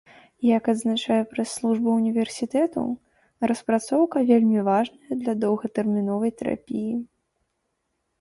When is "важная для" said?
4.69-5.33